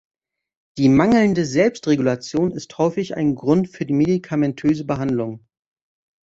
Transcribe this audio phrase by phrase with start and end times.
[0.79, 5.45] Die mangelnde Selbstregulation ist häufig ein Grund für medikamentöse Behandlung.